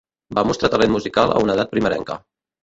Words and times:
Va 0.37 0.43
mostrar 0.51 0.71
talent 0.75 0.93
musical 0.95 1.35
a 1.35 1.45
una 1.45 1.55
edat 1.59 1.71
primerenca. 1.77 2.19